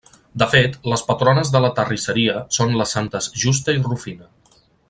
[0.43, 4.31] De fet, les patrones de la terrisseria són les santes Justa i Rufina.